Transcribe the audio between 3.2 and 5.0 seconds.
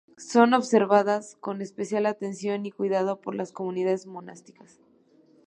por las comunidades monásticas.